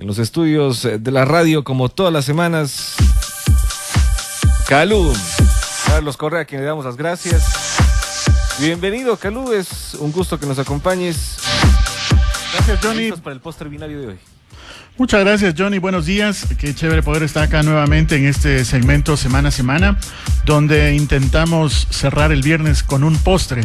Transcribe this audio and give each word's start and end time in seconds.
en 0.00 0.06
los 0.06 0.18
estudios 0.18 0.84
eh, 0.86 0.98
de 0.98 1.10
la 1.10 1.26
radio, 1.26 1.62
como 1.62 1.90
todas 1.90 2.12
las 2.12 2.24
semanas, 2.24 2.96
Calú. 4.66 5.12
Carlos 5.86 6.16
Correa, 6.16 6.40
a 6.42 6.44
quien 6.46 6.62
le 6.62 6.66
damos 6.66 6.84
las 6.84 6.96
gracias. 6.96 7.44
Bienvenido, 8.58 9.16
Calú, 9.16 9.52
es 9.52 9.94
un 9.94 10.10
gusto 10.10 10.40
que 10.40 10.46
nos 10.46 10.58
acompañes. 10.58 11.36
Gracias, 12.54 12.80
Johnny. 12.82 13.00
Listos 13.00 13.20
para 13.20 13.34
el 13.34 13.40
postre 13.40 13.68
binario 13.68 14.00
de 14.00 14.06
hoy. 14.08 14.18
Muchas 15.00 15.24
gracias, 15.24 15.54
Johnny. 15.56 15.78
Buenos 15.78 16.04
días. 16.04 16.46
Qué 16.58 16.74
chévere 16.74 17.02
poder 17.02 17.22
estar 17.22 17.42
acá 17.42 17.62
nuevamente 17.62 18.16
en 18.16 18.26
este 18.26 18.66
segmento 18.66 19.16
semana 19.16 19.48
a 19.48 19.50
semana, 19.50 19.98
donde 20.44 20.94
intentamos 20.94 21.86
cerrar 21.88 22.32
el 22.32 22.42
viernes 22.42 22.82
con 22.82 23.02
un 23.02 23.16
postre 23.16 23.62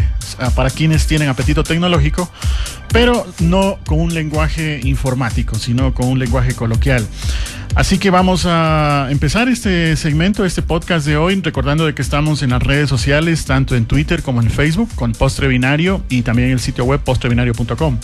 para 0.56 0.70
quienes 0.70 1.08
tienen 1.08 1.28
apetito 1.28 1.66
tecnológico, 1.66 2.32
pero 2.88 3.28
no 3.42 3.80
con 3.86 4.00
un 4.00 4.14
lenguaje 4.14 4.80
informático, 4.86 5.56
sino 5.56 5.94
con 5.94 6.08
un 6.08 6.20
lenguaje 6.20 6.54
coloquial. 6.54 7.06
Así 7.74 7.98
que 7.98 8.10
vamos 8.10 8.46
a 8.48 9.08
empezar 9.10 9.50
este 9.50 9.96
segmento, 9.98 10.46
este 10.46 10.62
podcast 10.62 11.06
de 11.06 11.18
hoy, 11.18 11.42
recordando 11.42 11.86
de 11.86 11.94
que 11.94 12.02
estamos 12.02 12.42
en 12.42 12.52
las 12.52 12.64
redes 12.64 12.88
sociales, 12.90 13.44
tanto 13.46 13.76
en 13.76 13.86
Twitter 13.86 14.22
como 14.24 14.42
en 14.42 14.50
Facebook, 14.50 14.90
con 14.96 15.12
Postre 15.12 15.48
Binario 15.50 16.02
y 16.08 16.22
también 16.22 16.52
el 16.52 16.60
sitio 16.62 16.86
web 16.86 17.02
postrebinario.com. 17.02 17.98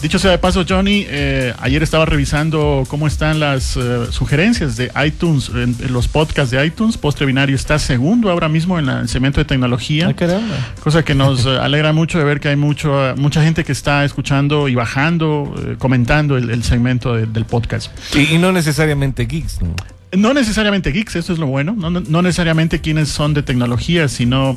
Dicho 0.00 0.18
sea 0.18 0.32
de 0.32 0.38
paso, 0.38 0.64
Johnny, 0.68 1.04
eh, 1.08 1.54
ayer 1.60 1.82
estaba 1.84 2.04
revisando 2.04 2.84
cómo 2.88 3.06
están 3.06 3.38
las 3.38 3.76
eh, 3.76 4.06
sugerencias 4.10 4.76
de 4.76 4.90
iTunes, 5.06 5.50
en, 5.50 5.76
en 5.80 5.92
los 5.92 6.08
podcasts 6.08 6.50
de 6.50 6.64
iTunes. 6.66 6.96
Postre 6.98 7.24
Binario 7.26 7.54
está 7.54 7.78
segundo 7.78 8.28
ahora 8.28 8.48
mismo 8.48 8.78
en 8.80 8.86
la- 8.86 9.00
el 9.02 9.08
segmento 9.08 9.40
de 9.40 9.44
tecnología. 9.44 10.08
Ah, 10.10 10.14
caramba. 10.14 10.56
Cosa 10.82 11.04
que 11.04 11.14
nos 11.14 11.46
eh, 11.46 11.50
alegra 11.60 11.92
mucho 11.92 12.18
de 12.18 12.24
ver 12.24 12.40
que 12.40 12.48
hay 12.48 12.56
mucho, 12.56 13.10
eh, 13.10 13.14
mucha 13.16 13.42
gente 13.44 13.62
que 13.62 13.70
está 13.72 14.04
escuchando 14.04 14.66
y 14.68 14.74
bajando, 14.74 15.54
eh, 15.64 15.76
comentando 15.78 16.36
el, 16.36 16.50
el 16.50 16.64
segmento 16.64 17.14
de- 17.14 17.26
del 17.26 17.44
podcast. 17.44 17.92
Y, 18.16 18.34
y 18.34 18.38
no 18.38 18.50
necesariamente 18.50 19.01
geeks, 19.10 19.60
¿no? 19.62 19.74
No 20.16 20.34
necesariamente 20.34 20.92
geeks, 20.92 21.16
eso 21.16 21.32
es 21.32 21.38
lo 21.38 21.46
bueno, 21.46 21.74
no, 21.76 21.88
no- 21.90 22.00
no 22.06 22.20
necesariamente 22.22 22.80
quienes 22.80 23.08
son 23.08 23.32
de 23.34 23.42
tecnología, 23.42 24.08
sino 24.08 24.56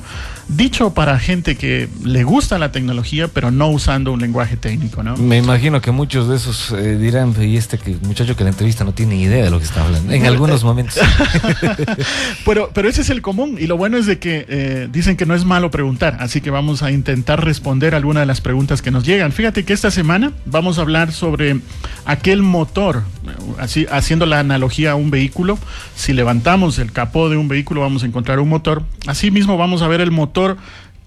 dicho 0.49 0.93
para 0.93 1.17
gente 1.17 1.55
que 1.55 1.88
le 2.03 2.23
gusta 2.25 2.57
la 2.59 2.71
tecnología, 2.71 3.30
pero 3.30 3.52
no 3.52 3.69
usando 3.69 4.11
un 4.11 4.19
lenguaje 4.21 4.57
técnico, 4.57 5.02
¿no? 5.02 5.15
Me 5.17 5.38
imagino 5.38 5.80
que 5.81 5.91
muchos 5.91 6.27
de 6.27 6.35
esos 6.35 6.71
eh, 6.71 6.97
dirán, 6.97 7.33
y 7.41 7.55
este 7.57 7.77
que, 7.77 7.95
muchacho 8.03 8.35
que 8.35 8.43
la 8.43 8.49
entrevista 8.49 8.83
no 8.83 8.93
tiene 8.93 9.15
idea 9.15 9.45
de 9.45 9.49
lo 9.49 9.59
que 9.59 9.65
está 9.65 9.85
hablando, 9.85 10.11
en 10.11 10.25
algunos 10.25 10.63
momentos. 10.65 10.99
Pero, 12.45 12.69
pero 12.73 12.89
ese 12.89 13.02
es 13.02 13.09
el 13.09 13.21
común 13.21 13.58
y 13.59 13.67
lo 13.67 13.77
bueno 13.77 13.97
es 13.97 14.05
de 14.05 14.19
que 14.19 14.45
eh, 14.49 14.89
dicen 14.91 15.15
que 15.17 15.25
no 15.25 15.35
es 15.35 15.45
malo 15.45 15.71
preguntar, 15.71 16.17
así 16.19 16.41
que 16.41 16.49
vamos 16.49 16.83
a 16.83 16.91
intentar 16.91 17.43
responder 17.43 17.95
alguna 17.95 18.19
de 18.19 18.25
las 18.25 18.41
preguntas 18.41 18.81
que 18.81 18.91
nos 18.91 19.05
llegan. 19.05 19.31
Fíjate 19.31 19.63
que 19.63 19.73
esta 19.73 19.91
semana 19.91 20.31
vamos 20.45 20.77
a 20.77 20.81
hablar 20.81 21.11
sobre 21.11 21.59
aquel 22.05 22.41
motor, 22.41 23.03
eh, 23.25 23.30
así 23.59 23.85
haciendo 23.91 24.25
la 24.25 24.39
analogía 24.39 24.91
a 24.91 24.95
un 24.95 25.09
vehículo. 25.11 25.44
Si 25.95 26.13
levantamos 26.13 26.79
el 26.79 26.91
capó 26.91 27.29
de 27.29 27.38
un 27.38 27.47
vehículo 27.47 27.81
vamos 27.81 28.03
a 28.03 28.05
encontrar 28.05 28.39
un 28.39 28.49
motor. 28.49 28.83
Asimismo 29.07 29.57
vamos 29.57 29.81
a 29.81 29.87
ver 29.87 30.02
el 30.02 30.11
motor 30.11 30.57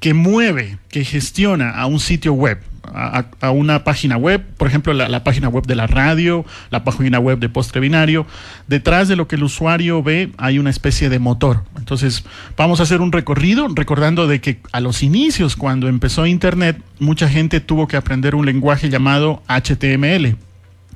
que 0.00 0.14
mueve, 0.14 0.78
que 0.90 1.04
gestiona 1.04 1.70
a 1.70 1.86
un 1.86 2.00
sitio 2.00 2.32
web. 2.32 2.58
A, 2.90 3.50
una 3.50 3.84
página 3.84 4.16
web, 4.16 4.42
por 4.56 4.66
ejemplo, 4.66 4.94
la, 4.94 5.10
la 5.10 5.22
página 5.22 5.50
web 5.50 5.66
de 5.66 5.74
la 5.74 5.86
radio, 5.86 6.46
la 6.70 6.84
página 6.84 7.18
web 7.18 7.38
de 7.38 7.50
Postre 7.50 7.82
Binario. 7.82 8.26
Detrás 8.66 9.08
de 9.08 9.16
lo 9.16 9.28
que 9.28 9.36
el 9.36 9.42
usuario 9.42 10.02
ve 10.02 10.32
hay 10.38 10.58
una 10.58 10.70
especie 10.70 11.10
de 11.10 11.18
motor. 11.18 11.64
Entonces, 11.76 12.24
vamos 12.56 12.80
a 12.80 12.84
hacer 12.84 13.02
un 13.02 13.12
recorrido 13.12 13.68
recordando 13.74 14.26
de 14.26 14.40
que 14.40 14.60
a 14.72 14.80
los 14.80 15.02
inicios, 15.02 15.54
cuando 15.54 15.88
empezó 15.88 16.24
Internet, 16.24 16.80
mucha 16.98 17.28
gente 17.28 17.60
tuvo 17.60 17.88
que 17.88 17.98
aprender 17.98 18.34
un 18.34 18.46
lenguaje 18.46 18.88
llamado 18.88 19.42
HTML. 19.48 20.36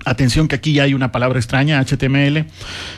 Atención 0.04 0.48
que 0.48 0.56
aquí 0.56 0.72
ya 0.72 0.82
hay 0.82 0.94
una 0.94 1.12
palabra 1.12 1.38
extraña, 1.38 1.78
HTML, 1.84 2.46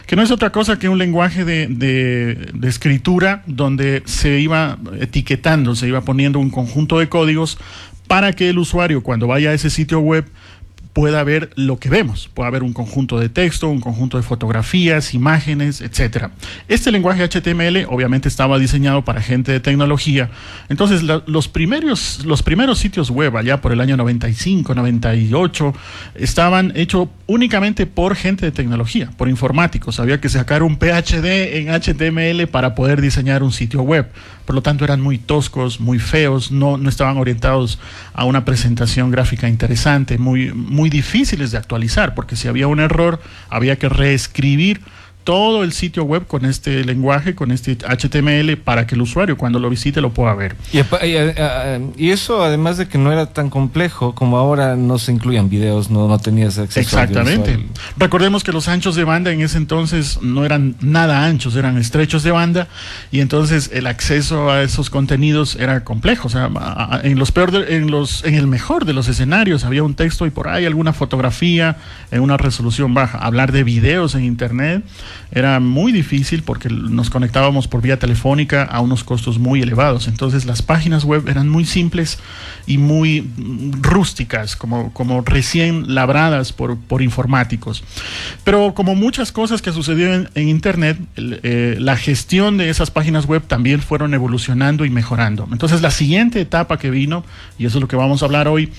que 0.07 0.17
no 0.17 0.23
es 0.23 0.31
otra 0.31 0.51
cosa 0.51 0.79
que 0.79 0.89
un 0.89 0.99
lenguaje 0.99 1.45
de, 1.45 1.67
de- 1.69 2.69
escritura 2.69 3.43
donde 3.47 4.03
se 4.07 4.41
iba 4.41 4.79
etiquetando, 5.01 5.75
se 5.77 5.87
iba 5.89 6.01
poniendo 6.01 6.39
un 6.39 6.51
conjunto 6.51 6.98
de 6.98 7.09
códigos 7.09 7.59
para 8.07 8.33
que 8.33 8.48
el 8.51 8.59
usuario 8.59 9.03
cuando 9.03 9.27
vaya 9.27 9.51
a 9.51 9.55
ese 9.55 9.70
sitio 9.70 10.01
web 10.01 10.27
pueda 10.95 11.23
ver 11.25 11.51
lo 11.57 11.79
que 11.79 11.91
vemos. 11.91 12.31
Pueda 12.33 12.49
ver 12.51 12.63
un 12.63 12.73
conjunto 12.73 13.19
de 13.19 13.29
texto, 13.29 13.69
un 13.69 13.81
conjunto 13.81 14.17
de 14.17 14.23
fotografías, 14.23 15.13
imágenes, 15.13 15.81
etcétera. 15.81 16.31
Este 16.69 16.91
lenguaje 16.93 17.29
HTML 17.29 17.87
obviamente 17.91 18.29
estaba 18.29 18.59
diseñado 18.59 19.05
para 19.05 19.21
gente 19.21 19.53
de 19.53 19.61
tecnología. 19.61 20.31
Entonces, 20.69 21.03
los, 21.03 21.49
primeros, 21.49 22.25
los 22.25 22.43
primeros 22.43 22.79
sitios 22.79 23.11
web, 23.11 23.37
allá 23.37 23.61
por 23.61 23.73
el 23.73 23.81
año 23.81 23.97
95, 23.97 24.75
98, 24.75 25.75
estaban 26.15 26.73
hechos 26.77 27.09
únicamente 27.27 27.87
por 27.87 28.15
gente 28.15 28.47
de 28.47 28.53
tecnología, 28.53 29.11
por 29.17 29.29
informáticos. 29.29 29.99
Había 29.99 30.21
que 30.21 30.29
sacar 30.29 30.63
un 30.63 30.77
PhD 30.77 31.57
en 31.57 31.71
HTML 31.71 32.47
para 32.47 32.77
poder 32.77 33.01
diseñar 33.01 33.43
un 33.43 33.51
sitio 33.51 33.83
web. 33.83 34.09
Por 34.45 34.55
lo 34.55 34.63
tanto, 34.63 34.85
eran 34.85 35.01
muy 35.01 35.19
toscos, 35.19 35.81
muy 35.81 35.99
feos, 35.99 36.53
no, 36.53 36.77
no 36.77 36.89
estaban 36.89 37.17
orientados 37.17 37.79
a 38.13 38.25
una 38.27 38.45
presentación 38.45 39.11
gráfica 39.11 39.49
interesante, 39.49 40.19
muy, 40.19 40.53
muy 40.53 40.83
difíciles 40.90 41.50
de 41.50 41.58
actualizar, 41.58 42.14
porque 42.14 42.36
si 42.36 42.48
había 42.48 42.67
un 42.68 42.80
error, 42.80 43.20
había 43.50 43.77
que 43.77 43.89
reescribir 43.89 44.80
todo 45.24 45.64
el 45.64 45.73
sitio 45.73 46.05
web 46.05 46.27
con 46.27 46.45
este 46.45 46.85
lenguaje, 46.85 47.35
con 47.35 47.51
este 47.51 47.77
HTML, 47.79 48.57
para 48.58 48.86
que 48.86 48.95
el 48.95 49.01
usuario 49.02 49.36
cuando 49.36 49.58
lo 49.58 49.70
visite 49.70 50.01
lo 50.01 50.12
pueda 50.12 50.35
ver. 50.35 50.55
Y, 50.73 50.79
a- 50.79 50.86
a- 50.92 51.79
y 51.96 52.11
eso, 52.11 52.45
además 52.45 52.77
de 52.77 52.86
que 52.86 52.98
no 52.98 53.11
era 53.11 53.27
tan 53.27 53.48
complejo 53.51 54.14
como 54.14 54.36
ahora, 54.39 54.77
no 54.77 54.98
se 54.98 55.13
incluían 55.13 55.48
videos, 55.48 55.90
no, 55.90 56.07
no 56.08 56.18
tenías 56.18 56.58
acceso 56.58 56.80
Exactamente. 56.80 57.52
audiovisual. 57.52 57.80
Recordemos 57.96 58.45
que 58.45 58.52
los 58.52 58.68
anchos 58.68 58.95
de 58.96 59.05
banda 59.05 59.33
en 59.33 59.40
ese 59.40 59.57
entonces 59.57 60.18
no 60.23 60.45
eran 60.45 60.77
nada 60.80 61.24
anchos, 61.24 61.57
eran 61.57 61.79
estrechos 61.79 62.23
de 62.23 62.30
banda 62.30 62.68
y 63.11 63.20
entonces 63.20 63.70
el 63.73 63.86
acceso 63.86 64.51
a 64.51 64.63
esos 64.63 64.90
contenidos 64.90 65.57
era 65.57 65.84
complejo. 65.84 66.29
O 66.29 66.30
sea, 66.30 66.51
en 67.02 67.18
los 67.18 67.33
peor 67.33 67.51
de- 67.51 67.77
en 67.77 67.90
los, 67.90 68.24
en 68.24 68.34
el 68.34 68.46
mejor 68.46 68.84
de 68.84 68.92
los 68.92 69.08
escenarios 69.08 69.64
había 69.64 69.83
un 69.83 69.95
texto 69.95 70.27
y 70.27 70.30
por 70.30 70.48
ahí 70.48 70.67
alguna 70.67 70.92
fotografía 70.92 71.77
en 72.11 72.20
una 72.20 72.36
resolución 72.36 72.92
baja. 72.92 73.18
Hablar 73.18 73.51
de 73.52 73.64
videos 73.64 74.14
en 74.14 74.24
internet 74.24 74.84
era 75.30 75.61
muy 75.61 75.92
difícil 75.92 76.42
porque 76.42 76.69
nos 76.69 77.11
conectábamos 77.11 77.69
por 77.69 77.83
vía 77.83 77.98
telefónica 77.98 78.63
a 78.64 78.80
unos 78.80 79.05
costos 79.05 79.39
muy 79.39 79.63
elevados. 79.63 80.08
Entonces 80.08 80.45
las 80.47 80.63
páginas 80.63 81.05
web 81.05 81.29
eran 81.29 81.48
muy 81.48 81.64
simples 81.64 82.19
y 82.67 82.79
muy 82.79 83.29
rústicas, 83.80 84.57
como, 84.57 84.92
como 84.92 85.23
recién 85.23 85.95
labradas 85.95 86.52
por, 86.52 86.79
por 86.79 87.02
informáticos. 87.02 87.83
Pero 88.45 88.75
como 88.75 88.95
muchas 88.95 89.33
cosas 89.33 89.63
que 89.63 89.73
sucedieron 89.73 90.29
en, 90.35 90.42
en 90.42 90.48
Internet, 90.48 90.98
el, 91.17 91.41
eh, 91.42 91.77
la 91.79 91.96
gestión 91.96 92.57
de 92.57 92.70
esas 92.70 92.91
páginas 92.91 93.27
web 93.27 93.42
también 93.46 93.81
fueron 93.81 94.14
evolucionando 94.14 94.85
y 94.85 94.91
mejorando. 94.91 95.48
Entonces 95.51 95.83
la 95.83 95.91
siguiente 95.91 96.41
etapa 96.41 96.79
que 96.79 96.91
vino, 96.91 97.25
y 97.58 97.67
eso 97.67 97.79
es 97.79 97.83
lo 97.83 97.89
que 97.89 97.96
vamos 97.96 98.23
a 98.23 98.27
hablar 98.27 98.48
hoy, 98.48 98.70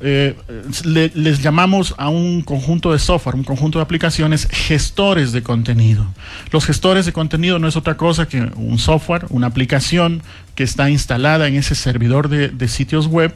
eh, 0.00 0.36
le- 0.84 1.10
les 1.14 1.42
llamamos 1.42 1.94
a 1.96 2.08
un 2.08 2.42
conjunto 2.42 2.92
de 2.92 2.98
software, 2.98 3.34
un 3.34 3.44
conjunto 3.44 3.78
de 3.78 3.82
aplicaciones, 3.82 4.46
gestores 4.50 5.32
de 5.32 5.42
contenido. 5.42 6.06
Los 6.52 6.66
gestores 6.66 7.06
de 7.06 7.12
contenido 7.12 7.58
no 7.58 7.66
es 7.68 7.76
otra 7.76 7.96
cosa 7.96 8.28
que 8.28 8.40
un 8.56 8.78
software, 8.78 9.26
una 9.30 9.46
aplicación 9.46 10.22
que 10.54 10.64
está 10.64 10.88
instalada 10.90 11.48
en 11.48 11.54
ese 11.54 11.74
servidor 11.74 12.28
de, 12.28 12.48
de 12.48 12.68
sitios 12.68 13.06
web 13.08 13.34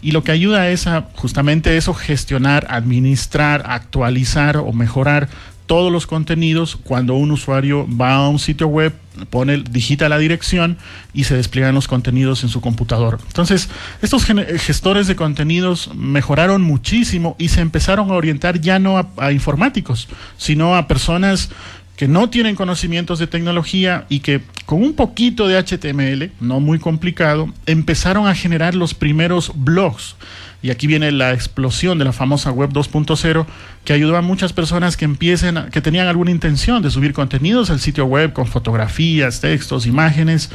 y 0.00 0.12
lo 0.12 0.24
que 0.24 0.32
ayuda 0.32 0.68
es 0.70 0.86
a 0.86 1.06
justamente 1.16 1.76
eso, 1.76 1.92
gestionar, 1.94 2.66
administrar, 2.70 3.62
actualizar 3.66 4.56
o 4.56 4.72
mejorar 4.72 5.28
todos 5.66 5.92
los 5.92 6.06
contenidos 6.06 6.76
cuando 6.76 7.14
un 7.14 7.30
usuario 7.30 7.86
va 7.88 8.14
a 8.14 8.28
un 8.28 8.38
sitio 8.38 8.66
web, 8.66 8.92
pone, 9.30 9.62
digita 9.70 10.08
la 10.08 10.18
dirección 10.18 10.76
y 11.14 11.24
se 11.24 11.36
despliegan 11.36 11.74
los 11.74 11.88
contenidos 11.88 12.42
en 12.42 12.48
su 12.48 12.60
computador. 12.60 13.18
Entonces, 13.26 13.68
estos 14.02 14.24
gestores 14.24 15.06
de 15.06 15.16
contenidos 15.16 15.90
mejoraron 15.94 16.62
muchísimo 16.62 17.36
y 17.38 17.48
se 17.48 17.60
empezaron 17.60 18.10
a 18.10 18.14
orientar 18.14 18.60
ya 18.60 18.78
no 18.78 18.98
a, 18.98 19.08
a 19.16 19.32
informáticos, 19.32 20.08
sino 20.36 20.76
a 20.76 20.88
personas 20.88 21.50
que 21.96 22.08
no 22.08 22.30
tienen 22.30 22.56
conocimientos 22.56 23.18
de 23.18 23.26
tecnología 23.26 24.06
y 24.08 24.20
que 24.20 24.40
con 24.66 24.82
un 24.82 24.94
poquito 24.94 25.46
de 25.46 25.62
HTML, 25.62 26.32
no 26.40 26.58
muy 26.58 26.78
complicado, 26.78 27.48
empezaron 27.66 28.26
a 28.26 28.34
generar 28.34 28.74
los 28.74 28.94
primeros 28.94 29.52
blogs. 29.54 30.16
Y 30.62 30.70
aquí 30.70 30.86
viene 30.86 31.10
la 31.12 31.32
explosión 31.32 31.98
de 31.98 32.04
la 32.04 32.12
famosa 32.12 32.50
web 32.50 32.70
2.0 32.70 33.46
que 33.84 33.92
ayudó 33.92 34.16
a 34.16 34.22
muchas 34.22 34.52
personas 34.52 34.96
que 34.96 35.04
empiecen, 35.04 35.70
que 35.72 35.80
tenían 35.80 36.06
alguna 36.06 36.30
intención 36.30 36.82
de 36.82 36.90
subir 36.90 37.12
contenidos 37.12 37.68
al 37.70 37.80
sitio 37.80 38.04
web 38.04 38.32
con 38.32 38.46
fotografías, 38.46 39.40
textos, 39.40 39.86
imágenes. 39.86 40.50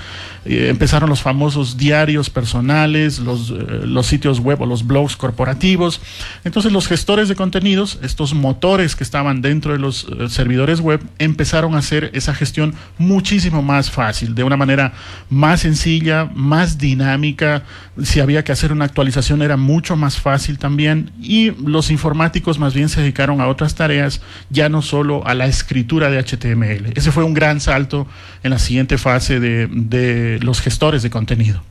Eh, 0.46 0.70
empezaron 0.70 1.10
los 1.10 1.22
famosos 1.22 1.76
diarios 1.76 2.30
personales, 2.30 3.20
los, 3.20 3.52
eh, 3.52 3.82
los 3.84 4.08
sitios 4.08 4.40
web 4.40 4.62
o 4.62 4.66
los 4.66 4.88
blogs 4.88 5.18
corporativos. 5.18 6.00
Entonces 6.46 6.72
los 6.72 6.88
gestores 6.88 7.28
de 7.28 7.36
contenidos, 7.36 8.00
estos 8.02 8.34
motores 8.34 8.96
que 8.96 9.04
estaban 9.04 9.42
dentro 9.42 9.74
de 9.74 9.80
los 9.80 10.06
eh, 10.06 10.30
servidores 10.30 10.80
web, 10.80 11.02
empezaron 11.20 11.76
a 11.76 11.80
hacer 11.80 12.12
esa 12.14 12.34
gestión 12.34 12.74
muchísimo 12.98 13.62
más 13.62 13.92
fácil. 13.92 13.98
fácil, 13.98 14.36
de 14.36 14.44
una 14.44 14.56
manera 14.56 14.94
más 15.28 15.62
sencilla, 15.62 16.30
más 16.36 16.78
dinámica. 16.78 17.64
Si 18.04 18.20
había 18.20 18.44
que 18.44 18.52
hacer 18.52 18.72
una 18.72 18.86
actualización 18.86 19.42
era 19.42 19.58
mucho 19.58 19.97
más 19.98 20.20
fácil 20.20 20.58
también. 20.58 21.12
Y 21.22 21.52
los 21.66 21.92
informáticos 21.92 22.60
más 22.60 22.74
bien 22.74 22.90
se 22.90 23.02
dedicaron 23.02 23.42
a 23.42 23.48
otras 23.48 23.76
tareas, 23.76 24.22
ya 24.50 24.70
no 24.70 24.82
solo 24.82 25.26
a 25.28 25.34
la 25.34 25.48
escritura 25.48 26.10
de 26.10 26.24
HTML. 26.24 26.94
Ese 26.96 27.12
fue 27.12 27.24
un 27.24 27.34
gran 27.34 27.60
salto 27.60 28.08
en 28.44 28.52
la 28.52 28.60
siguiente 28.60 28.98
fase 28.98 29.40
de, 29.40 29.68
de 29.68 30.40
los 30.42 30.62
gestores 30.62 31.04
de 31.04 31.10
contenido. 31.10 31.62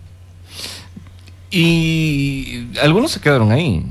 Y 1.51 2.67
algunos 2.83 3.13
se 3.13 3.21
quedaron 3.21 3.53
ahí. 3.53 3.85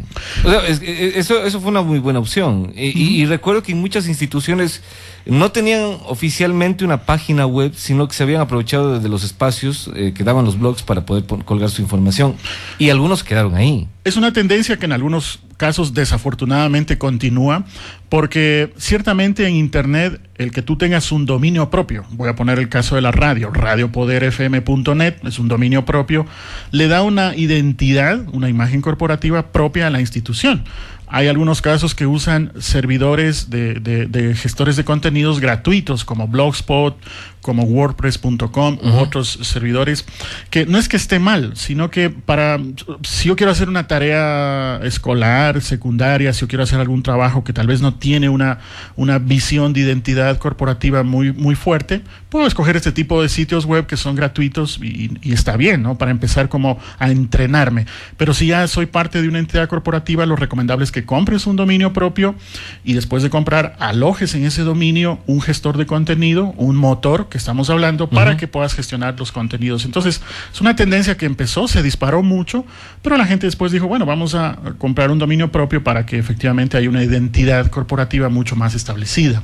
eso, 0.75 1.43
eso 1.43 1.61
fue 1.61 1.69
una 1.69 1.81
muy 1.81 1.99
buena 1.99 2.19
opción. 2.19 2.73
Y, 2.75 3.25
recuerdo 3.25 3.63
que 3.63 3.73
muchas 3.73 4.07
instituciones 4.07 4.81
no 5.25 5.51
tenían 5.51 5.97
oficialmente 6.05 6.83
una 6.83 7.05
página 7.05 7.45
web, 7.45 7.73
sino 7.75 8.07
que 8.07 8.13
se 8.13 8.23
habían 8.23 8.41
aprovechado 8.41 8.99
de 8.99 9.09
los 9.09 9.23
espacios 9.23 9.89
eh, 9.95 10.13
que 10.13 10.23
daban 10.23 10.45
los 10.45 10.59
blogs 10.59 10.83
para 10.83 11.05
poder 11.05 11.25
colgar 11.25 11.69
su 11.69 11.81
información. 11.81 12.35
Y 12.77 12.89
algunos 12.89 13.23
quedaron 13.23 13.55
ahí. 13.55 13.87
Es 14.03 14.17
una 14.17 14.33
tendencia 14.33 14.77
que 14.77 14.85
en 14.85 14.91
algunos 14.91 15.39
casos 15.57 15.93
desafortunadamente 15.93 16.97
continúa, 16.97 17.65
porque 18.09 18.73
ciertamente 18.77 19.47
en 19.47 19.55
Internet 19.55 20.21
el 20.35 20.51
que 20.51 20.61
tú 20.61 20.77
tengas 20.77 21.11
un 21.11 21.25
dominio 21.25 21.69
propio, 21.69 22.05
voy 22.11 22.29
a 22.29 22.35
poner 22.35 22.59
el 22.59 22.69
caso 22.69 22.95
de 22.95 23.01
la 23.01 23.11
radio, 23.11 23.51
radiopoderfm.net, 23.51 25.15
es 25.23 25.39
un 25.39 25.47
dominio 25.47 25.85
propio, 25.85 26.25
le 26.71 26.87
da 26.87 27.03
una 27.03 27.35
identidad, 27.35 28.25
una 28.33 28.49
imagen 28.49 28.81
corporativa 28.81 29.51
propia 29.51 29.87
a 29.87 29.89
la 29.89 30.01
institución. 30.01 30.63
Hay 31.07 31.27
algunos 31.27 31.61
casos 31.61 31.93
que 31.93 32.07
usan 32.07 32.51
servidores 32.59 33.49
de, 33.49 33.75
de, 33.75 34.35
gestores 34.35 34.75
de 34.75 34.83
contenidos 34.83 35.39
gratuitos 35.39 36.03
como 36.03 36.27
Blogspot, 36.27 36.97
como 37.41 37.63
WordPress.com 37.63 38.79
u 38.81 38.89
otros 38.97 39.37
servidores, 39.43 40.03
que 40.49 40.65
no 40.65 40.79
es 40.79 40.89
que 40.89 40.97
esté 40.97 41.19
mal, 41.19 41.51
sino 41.55 41.91
que 41.91 42.09
para, 42.09 42.59
si 43.03 43.27
yo 43.27 43.35
quiero 43.35 43.51
hacer 43.51 43.69
una 43.69 43.87
tarea 43.87 44.79
escolar, 44.83 45.61
secundaria, 45.61 46.33
si 46.33 46.41
yo 46.41 46.47
quiero 46.47 46.63
hacer 46.63 46.79
algún 46.79 47.03
trabajo 47.03 47.43
que 47.43 47.53
tal 47.53 47.67
vez 47.67 47.81
no 47.81 47.93
tiene 47.93 48.29
una, 48.29 48.57
una 48.95 49.19
visión 49.19 49.73
de 49.73 49.81
identidad 49.81 50.39
corporativa 50.39 51.03
muy, 51.03 51.33
muy 51.33 51.53
fuerte, 51.53 52.01
puedo 52.29 52.47
escoger 52.47 52.77
este 52.77 52.91
tipo 52.91 53.21
de 53.21 53.29
sitios 53.29 53.65
web 53.65 53.85
que 53.85 53.95
son 53.95 54.15
gratuitos 54.15 54.79
y, 54.81 55.11
y 55.21 55.33
está 55.33 55.55
bien, 55.55 55.83
¿no? 55.83 55.99
Para 55.99 56.09
empezar 56.09 56.49
como 56.49 56.79
a 56.97 57.11
entrenarme. 57.11 57.85
Pero 58.17 58.33
si 58.33 58.47
ya 58.47 58.67
soy 58.67 58.87
parte 58.87 59.21
de 59.21 59.27
una 59.27 59.37
entidad 59.37 59.69
corporativa, 59.69 60.25
lo 60.25 60.35
recomendable 60.35 60.83
es 60.83 60.91
que 60.95 61.03
compres 61.03 61.45
un 61.45 61.57
dominio 61.57 61.91
propio 61.91 62.35
y 62.85 62.93
después 62.93 63.21
de 63.21 63.29
comprar, 63.29 63.75
alojes 63.79 64.33
en 64.33 64.45
ese 64.45 64.61
dominio 64.61 65.19
un 65.27 65.41
gestor 65.41 65.75
de 65.75 65.85
contenido, 65.85 66.53
un 66.55 66.77
motor 66.77 67.27
que 67.27 67.37
estamos 67.37 67.69
hablando, 67.69 68.09
para 68.09 68.37
que 68.37 68.47
puedas 68.47 68.73
gestionar 68.73 69.19
los 69.19 69.33
contenidos. 69.33 69.83
Entonces, 69.83 70.21
es 70.53 70.61
una 70.61 70.77
tendencia 70.77 71.17
que 71.17 71.25
empezó, 71.25 71.67
se 71.67 71.83
disparó 71.83 72.23
mucho, 72.23 72.65
pero 73.01 73.17
la 73.17 73.25
gente 73.25 73.45
después 73.45 73.73
dijo, 73.73 73.87
bueno, 73.87 74.05
vamos 74.05 74.35
a 74.35 74.57
comprar 74.77 75.11
un 75.11 75.19
dominio 75.19 75.51
propio 75.51 75.83
para 75.83 76.05
que 76.05 76.17
efectivamente 76.17 76.77
haya 76.77 76.87
una 76.87 77.03
identidad 77.03 77.67
corporativa 77.67 78.29
mucho 78.29 78.55
más 78.55 78.73
establecida 78.73 79.43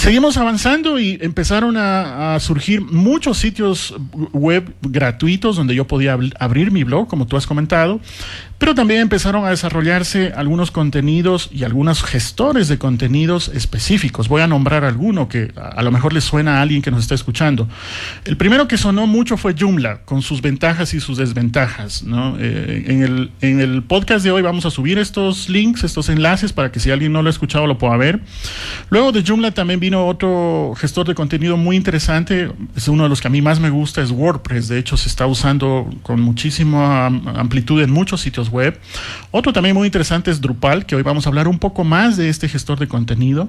seguimos 0.00 0.38
avanzando 0.38 0.98
y 0.98 1.18
empezaron 1.20 1.76
a, 1.76 2.38
surgir 2.40 2.80
muchos 2.80 3.36
sitios 3.36 3.94
web 4.32 4.74
gratuitos 4.80 5.56
donde 5.56 5.74
yo 5.74 5.86
podía 5.86 6.16
abrir 6.38 6.70
mi 6.70 6.84
blog, 6.84 7.06
como 7.06 7.26
tú 7.26 7.36
has 7.36 7.46
comentado, 7.46 8.00
pero 8.56 8.74
también 8.74 9.00
empezaron 9.00 9.44
a 9.44 9.50
desarrollarse 9.50 10.32
algunos 10.36 10.70
contenidos 10.70 11.50
y 11.52 11.64
algunos 11.64 12.02
gestores 12.02 12.68
de 12.68 12.78
contenidos 12.78 13.50
específicos. 13.54 14.28
Voy 14.28 14.42
a 14.42 14.46
nombrar 14.46 14.84
alguno 14.84 15.28
que 15.28 15.52
a, 15.56 15.82
lo 15.82 15.90
mejor 15.90 16.12
le 16.12 16.20
suena 16.20 16.58
a 16.58 16.62
alguien 16.62 16.82
que 16.82 16.90
nos 16.90 17.00
está 17.00 17.14
escuchando. 17.14 17.68
El 18.24 18.36
primero 18.36 18.68
que 18.68 18.76
sonó 18.76 19.06
mucho 19.06 19.36
fue 19.36 19.54
Joomla, 19.58 20.02
con 20.04 20.22
sus 20.22 20.42
ventajas 20.42 20.94
y 20.94 21.00
sus 21.00 21.18
desventajas. 21.18 22.04
Eh, 22.38 22.84
en, 22.86 23.02
el, 23.02 23.30
en 23.40 23.60
el 23.60 23.82
podcast 23.82 24.24
de 24.24 24.30
hoy 24.30 24.42
vamos 24.42 24.66
a 24.66 24.70
subir 24.70 24.98
estos 24.98 25.48
links, 25.48 25.84
estos 25.84 26.08
enlaces, 26.08 26.52
para 26.52 26.70
que 26.70 26.80
si 26.80 26.90
alguien 26.90 27.12
no 27.12 27.22
lo 27.22 27.28
ha 27.28 27.32
escuchado 27.32 27.66
lo 27.66 27.78
pueda 27.78 27.96
ver. 27.96 28.20
Luego 28.90 29.12
de 29.12 29.22
Joomla 29.26 29.52
también 29.52 29.80
otro 29.94 30.74
gestor 30.76 31.06
de 31.06 31.14
contenido 31.14 31.56
muy 31.56 31.76
interesante, 31.76 32.50
es 32.76 32.88
uno 32.88 33.04
de 33.04 33.08
los 33.08 33.20
que 33.20 33.28
a 33.28 33.30
mí 33.30 33.42
más 33.42 33.60
me 33.60 33.70
gusta, 33.70 34.02
es 34.02 34.10
WordPress. 34.10 34.68
De 34.68 34.78
hecho, 34.78 34.96
se 34.96 35.08
está 35.08 35.26
usando 35.26 35.88
con 36.02 36.20
muchísima 36.20 37.06
amplitud 37.06 37.82
en 37.82 37.90
muchos 37.90 38.20
sitios 38.20 38.50
web. 38.50 38.78
Otro 39.30 39.52
también 39.52 39.74
muy 39.74 39.86
interesante 39.86 40.30
es 40.30 40.40
Drupal, 40.40 40.86
que 40.86 40.96
hoy 40.96 41.02
vamos 41.02 41.26
a 41.26 41.28
hablar 41.28 41.48
un 41.48 41.58
poco 41.58 41.84
más 41.84 42.16
de 42.16 42.28
este 42.28 42.48
gestor 42.48 42.78
de 42.78 42.88
contenido. 42.88 43.48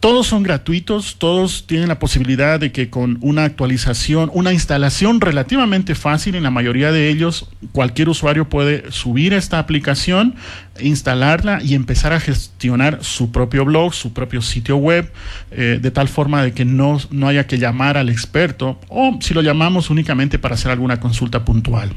Todos 0.00 0.26
son 0.26 0.42
gratuitos, 0.42 1.16
todos 1.18 1.66
tienen 1.66 1.88
la 1.88 1.98
posibilidad 1.98 2.60
de 2.60 2.70
que 2.70 2.90
con 2.90 3.18
una 3.22 3.44
actualización, 3.44 4.30
una 4.34 4.52
instalación 4.52 5.22
relativamente 5.22 5.94
fácil, 5.94 6.34
en 6.34 6.42
la 6.42 6.50
mayoría 6.50 6.92
de 6.92 7.08
ellos, 7.08 7.48
cualquier 7.72 8.10
usuario 8.10 8.48
puede 8.48 8.92
subir 8.92 9.32
esta 9.32 9.58
aplicación, 9.58 10.34
instalarla 10.78 11.62
y 11.62 11.74
empezar 11.74 12.12
a 12.12 12.20
gestionar 12.20 12.98
su 13.02 13.32
propio 13.32 13.64
blog, 13.64 13.94
su 13.94 14.12
propio 14.12 14.42
sitio 14.42 14.76
web, 14.76 15.10
eh, 15.50 15.78
de 15.80 15.90
tal 15.90 16.08
forma 16.08 16.42
de 16.42 16.52
que 16.52 16.66
no, 16.66 16.98
no 17.10 17.26
haya 17.26 17.46
que 17.46 17.58
llamar 17.58 17.96
al 17.96 18.10
experto 18.10 18.78
o 18.88 19.18
si 19.20 19.32
lo 19.32 19.40
llamamos 19.40 19.88
únicamente 19.88 20.38
para 20.38 20.56
hacer 20.56 20.70
alguna 20.70 21.00
consulta 21.00 21.44
puntual. 21.44 21.90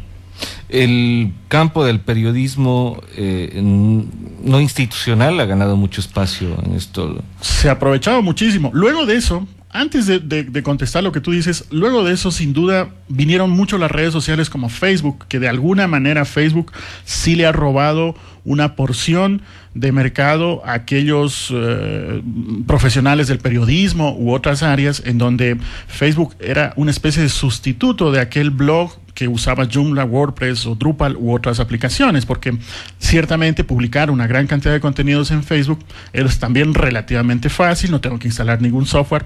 El 0.69 1.33
campo 1.47 1.83
del 1.83 1.99
periodismo 1.99 3.01
eh, 3.15 3.59
no 3.61 4.61
institucional 4.61 5.39
ha 5.39 5.45
ganado 5.45 5.75
mucho 5.75 6.01
espacio 6.01 6.55
en 6.63 6.75
esto. 6.75 7.23
Se 7.41 7.69
ha 7.69 7.73
aprovechado 7.73 8.21
muchísimo. 8.21 8.69
Luego 8.73 9.05
de 9.05 9.15
eso, 9.15 9.47
antes 9.71 10.07
de, 10.07 10.63
contestar 10.63 11.03
lo 11.03 11.11
que 11.11 11.21
tú 11.21 11.31
dices, 11.31 11.65
luego 11.69 12.03
de 12.03 12.13
eso, 12.13 12.31
sin 12.31 12.53
duda, 12.53 12.89
vinieron 13.07 13.51
mucho 13.51 13.77
las 13.77 13.91
redes 13.91 14.11
sociales 14.11 14.49
como 14.49 14.67
Facebook, 14.67 15.25
que 15.27 15.39
de 15.39 15.47
alguna 15.47 15.87
manera 15.87 16.25
Facebook 16.25 16.71
sí 17.05 17.35
le 17.35 17.45
ha 17.45 17.51
robado 17.51 18.15
una 18.49 18.75
porción 18.75 19.43
de 19.75 19.91
mercado 19.91 20.63
a 20.65 20.73
aquellos 20.73 21.53
eh, 21.53 22.21
profesionales 22.65 23.27
del 23.27 23.37
periodismo 23.37 24.15
u 24.17 24.33
otras 24.33 24.63
áreas 24.63 25.03
en 25.05 25.19
donde 25.19 25.55
Facebook 25.87 26.35
era 26.39 26.73
una 26.75 26.89
especie 26.89 27.21
de 27.21 27.29
sustituto 27.29 28.11
de 28.11 28.19
aquel 28.19 28.49
blog 28.49 28.91
que 29.13 29.27
usaba 29.27 29.67
Joomla, 29.71 30.03
WordPress 30.03 30.65
o 30.65 30.73
Drupal 30.73 31.15
u 31.15 31.31
otras 31.31 31.59
aplicaciones, 31.59 32.25
porque 32.25 32.57
ciertamente 32.97 33.63
publicar 33.63 34.09
una 34.09 34.25
gran 34.25 34.47
cantidad 34.47 34.73
de 34.73 34.79
contenidos 34.79 35.29
en 35.29 35.43
Facebook 35.43 35.85
es 36.11 36.39
también 36.39 36.73
relativamente 36.73 37.49
fácil, 37.49 37.91
no 37.91 38.01
tengo 38.01 38.17
que 38.17 38.29
instalar 38.29 38.61
ningún 38.63 38.87
software 38.87 39.25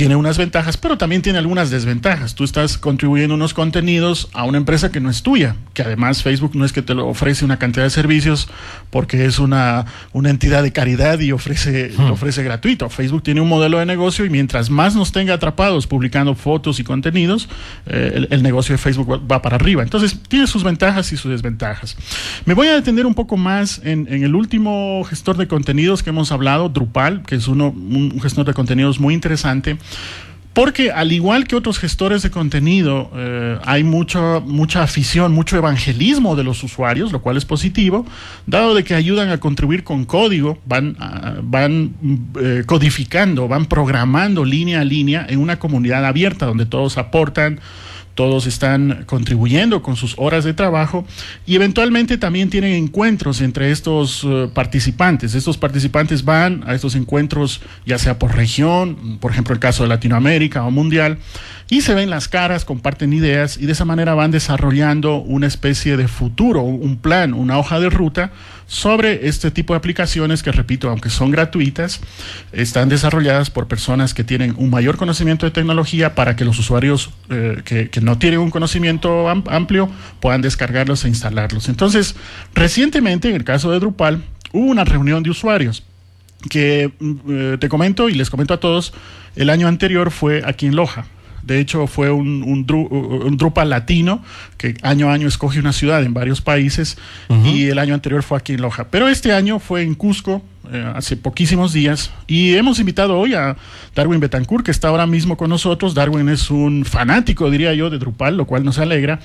tiene 0.00 0.16
unas 0.16 0.38
ventajas, 0.38 0.78
pero 0.78 0.96
también 0.96 1.20
tiene 1.20 1.38
algunas 1.38 1.68
desventajas. 1.68 2.34
Tú 2.34 2.42
estás 2.42 2.78
contribuyendo 2.78 3.34
unos 3.34 3.52
contenidos 3.52 4.30
a 4.32 4.44
una 4.44 4.56
empresa 4.56 4.90
que 4.90 4.98
no 4.98 5.10
es 5.10 5.22
tuya, 5.22 5.56
que 5.74 5.82
además 5.82 6.22
Facebook 6.22 6.52
no 6.54 6.64
es 6.64 6.72
que 6.72 6.80
te 6.80 6.94
lo 6.94 7.06
ofrece 7.06 7.44
una 7.44 7.58
cantidad 7.58 7.84
de 7.84 7.90
servicios 7.90 8.48
porque 8.88 9.26
es 9.26 9.38
una, 9.38 9.84
una 10.14 10.30
entidad 10.30 10.62
de 10.62 10.72
caridad 10.72 11.20
y 11.20 11.32
ofrece, 11.32 11.92
hmm. 11.94 12.12
ofrece 12.12 12.42
gratuito. 12.42 12.88
Facebook 12.88 13.22
tiene 13.22 13.42
un 13.42 13.50
modelo 13.50 13.78
de 13.78 13.84
negocio 13.84 14.24
y 14.24 14.30
mientras 14.30 14.70
más 14.70 14.96
nos 14.96 15.12
tenga 15.12 15.34
atrapados 15.34 15.86
publicando 15.86 16.34
fotos 16.34 16.80
y 16.80 16.82
contenidos, 16.82 17.50
eh, 17.84 18.26
el, 18.30 18.42
negocio 18.42 18.72
de 18.72 18.78
Facebook 18.78 19.30
va, 19.30 19.42
para 19.42 19.56
arriba. 19.56 19.82
Entonces, 19.82 20.18
tiene 20.28 20.46
sus 20.46 20.64
ventajas 20.64 21.12
y 21.12 21.18
sus 21.18 21.30
desventajas. 21.30 21.94
Me 22.46 22.54
voy 22.54 22.68
a 22.68 22.72
detener 22.72 23.04
un 23.04 23.12
poco 23.12 23.36
más 23.36 23.82
en, 23.84 24.08
el 24.10 24.34
último 24.34 25.04
gestor 25.04 25.36
de 25.36 25.46
contenidos 25.46 26.02
que 26.02 26.08
hemos 26.08 26.32
hablado, 26.32 26.70
Drupal, 26.70 27.22
que 27.26 27.34
es 27.34 27.48
uno, 27.48 27.68
un 27.68 28.18
gestor 28.22 28.46
de 28.46 28.54
contenidos 28.54 28.98
muy 28.98 29.12
interesante. 29.12 29.76
Porque 30.52 30.90
al 30.90 31.12
igual 31.12 31.46
que 31.46 31.54
otros 31.54 31.78
gestores 31.78 32.22
de 32.22 32.30
contenido, 32.30 33.10
eh, 33.14 33.58
hay 33.64 33.84
mucha, 33.84 34.40
mucha 34.40 34.82
afición, 34.82 35.32
mucho 35.32 35.56
evangelismo 35.56 36.34
de 36.34 36.42
los 36.42 36.64
usuarios, 36.64 37.12
lo 37.12 37.22
cual 37.22 37.36
es 37.36 37.44
positivo, 37.44 38.04
dado 38.46 38.74
de 38.74 38.82
que 38.82 38.94
ayudan 38.94 39.28
a 39.30 39.38
contribuir 39.38 39.84
con 39.84 40.04
código, 40.04 40.58
van, 40.66 40.96
ah, 40.98 41.36
eh, 42.40 42.64
codificando, 42.66 43.46
van 43.46 43.66
programando 43.66 44.44
línea 44.44 44.80
a 44.80 44.84
línea 44.84 45.24
en 45.28 45.38
una 45.38 45.60
comunidad 45.60 46.04
abierta 46.04 46.46
donde 46.46 46.66
todos 46.66 46.98
aportan 46.98 47.60
todos 48.20 48.46
están 48.46 49.04
contribuyendo 49.06 49.82
con 49.82 49.96
sus 49.96 50.12
horas 50.18 50.44
de 50.44 50.52
trabajo 50.52 51.06
y 51.46 51.56
eventualmente 51.56 52.18
también 52.18 52.50
tienen 52.50 52.74
encuentros 52.74 53.40
entre 53.40 53.70
estos 53.70 54.24
eh, 54.24 54.50
participantes. 54.52 55.34
Estos 55.34 55.56
participantes 55.56 56.22
van 56.22 56.62
a 56.66 56.74
estos 56.74 56.96
encuentros 56.96 57.62
ya 57.86 57.98
sea 57.98 58.18
por 58.18 58.36
región, 58.36 59.16
por 59.22 59.30
ejemplo 59.30 59.54
el 59.54 59.58
caso 59.58 59.84
de 59.84 59.88
Latinoamérica 59.88 60.62
o 60.64 60.70
mundial, 60.70 61.16
y 61.70 61.82
se 61.82 61.94
ven 61.94 62.10
las 62.10 62.26
caras, 62.26 62.64
comparten 62.64 63.12
ideas 63.12 63.56
y 63.56 63.64
de 63.64 63.72
esa 63.72 63.84
manera 63.84 64.14
van 64.14 64.32
desarrollando 64.32 65.18
una 65.18 65.46
especie 65.46 65.96
de 65.96 66.08
futuro, 66.08 66.62
un 66.62 66.96
plan, 66.96 67.32
una 67.32 67.58
hoja 67.58 67.78
de 67.78 67.88
ruta 67.88 68.32
sobre 68.66 69.28
este 69.28 69.52
tipo 69.52 69.72
de 69.72 69.78
aplicaciones 69.78 70.42
que, 70.42 70.50
repito, 70.50 70.90
aunque 70.90 71.10
son 71.10 71.30
gratuitas, 71.30 72.00
están 72.50 72.88
desarrolladas 72.88 73.50
por 73.50 73.68
personas 73.68 74.14
que 74.14 74.24
tienen 74.24 74.56
un 74.58 74.68
mayor 74.68 74.96
conocimiento 74.96 75.46
de 75.46 75.52
tecnología 75.52 76.16
para 76.16 76.34
que 76.34 76.44
los 76.44 76.58
usuarios 76.58 77.10
eh, 77.30 77.62
que, 77.64 78.00
no 78.00 78.18
tienen 78.18 78.40
un 78.40 78.50
conocimiento 78.50 79.28
amplio 79.28 79.88
puedan 80.18 80.42
descargarlos 80.42 81.04
e 81.04 81.08
instalarlos. 81.08 81.68
Entonces, 81.68 82.16
recientemente, 82.52 83.28
en 83.28 83.36
el 83.36 83.44
caso 83.44 83.70
de 83.70 83.78
Drupal, 83.78 84.24
hubo 84.52 84.66
una 84.66 84.84
reunión 84.84 85.22
de 85.22 85.30
usuarios 85.30 85.84
que 86.48 86.92
mm, 86.98 87.14
eh, 87.28 87.56
te 87.60 87.68
comento 87.68 88.08
y 88.08 88.14
les 88.14 88.28
comento 88.28 88.54
a 88.54 88.58
todos, 88.58 88.92
el 89.36 89.50
año 89.50 89.68
anterior 89.68 90.10
fue 90.10 90.42
aquí 90.44 90.66
en 90.66 90.74
Loja 90.74 91.06
De 91.42 91.58
hecho, 91.60 91.86
fue 91.86 92.10
un, 92.10 92.42
un, 92.42 93.36
Drupal 93.36 93.70
latino 93.70 94.22
que 94.56 94.74
año 94.82 95.08
a 95.08 95.14
año 95.14 95.28
escoge 95.28 95.58
una 95.58 95.72
ciudad 95.72 96.02
en 96.02 96.14
varios 96.14 96.40
países 96.40 96.98
y 97.44 97.68
el 97.68 97.78
año 97.78 97.94
anterior 97.94 98.22
fue 98.22 98.38
aquí 98.38 98.54
en 98.54 98.62
Loja. 98.62 98.88
Pero 98.90 99.08
este 99.08 99.32
año 99.32 99.58
fue 99.58 99.82
en 99.82 99.94
Cusco, 99.94 100.42
eh, 100.72 100.92
hace 100.94 101.16
poquísimos 101.16 101.72
días 101.72 102.10
y 102.26 102.54
hemos 102.54 102.78
invitado 102.78 103.18
hoy 103.18 103.34
a 103.34 103.56
Darwin 103.94 104.20
Betancourt 104.20 104.64
que 104.64 104.70
está 104.70 104.88
ahora 104.88 105.06
mismo 105.06 105.36
con 105.36 105.50
nosotros. 105.50 105.94
Darwin 105.94 106.28
es 106.28 106.50
un 106.50 106.84
fanático, 106.84 107.50
diría 107.50 107.74
yo, 107.74 107.90
de 107.90 107.98
Drupal, 107.98 108.36
lo 108.36 108.46
cual 108.46 108.64
nos 108.64 108.78
alegra 108.78 109.20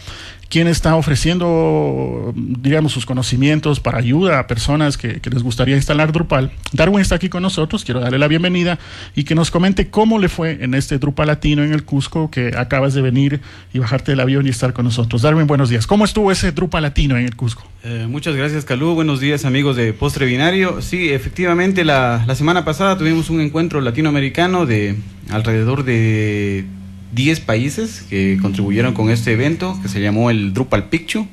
quien 0.50 0.68
está 0.68 0.96
ofreciendo, 0.96 2.34
digamos, 2.36 2.92
sus 2.92 3.06
conocimientos 3.06 3.80
para 3.80 3.98
ayuda 3.98 4.40
a 4.40 4.48
personas 4.48 4.98
que, 4.98 5.20
les 5.24 5.44
gustaría 5.44 5.76
instalar 5.76 6.12
Drupal. 6.12 6.52
Darwin 6.72 7.02
está 7.02 7.16
aquí 7.16 7.30
con 7.30 7.42
nosotros, 7.42 7.84
quiero 7.84 8.00
darle 8.00 8.20
la 8.20 8.28
bienvenida 8.28 8.80
y 9.16 9.24
que 9.24 9.36
nos 9.36 9.52
comente 9.52 9.90
cómo 9.90 10.20
le 10.20 10.30
fue 10.30 10.60
en 10.62 10.74
este 10.74 11.00
Drupal 11.00 11.28
latino 11.28 11.64
en 11.64 11.74
el 11.74 11.84
Cusco, 11.84 12.30
que 12.30 12.54
acabas 12.56 12.94
de 12.94 13.02
venir 13.02 13.42
y 13.74 13.80
bajarte 13.80 14.12
del 14.12 14.20
avión 14.20 14.46
y 14.46 14.50
estar 14.50 14.74
con 14.74 14.86
nosotros. 14.86 15.22
Darwin, 15.22 15.48
buenos 15.48 15.70
días. 15.70 15.88
¿Cómo 15.88 16.06
estuvo 16.06 16.32
ese 16.32 16.52
Drupal 16.52 16.84
latino 16.84 17.18
en 17.18 17.26
el 17.26 17.36
Cusco? 17.36 17.64
Eh, 17.84 18.08
muchas 18.10 18.36
gracias, 18.36 18.66
Calú. 18.66 18.96
Buenos 18.96 19.20
días, 19.20 19.46
amigos 19.46 19.76
de 19.76 19.94
Postre 19.94 20.26
Binario. 20.26 20.82
Sí, 20.82 21.10
efectivamente, 21.10 21.35
la, 21.38 22.24
la 22.26 22.36
semana 22.36 22.64
pasada 22.64 22.98
tuvimos 22.98 23.30
un 23.30 23.42
encuentro 23.42 23.82
latinoamericano 23.82 24.66
de 24.66 24.96
alrededor 25.30 25.84
de 25.84 26.66
10 27.14 27.40
países 27.42 28.06
que 28.10 28.38
contribuyeron 28.42 28.94
con 28.94 29.10
este 29.10 29.34
evento 29.34 29.78
que 29.82 29.90
se 29.90 30.00
llamó 30.00 30.30
el 30.30 30.54
Drupal 30.54 30.88
Picture, 30.88 31.28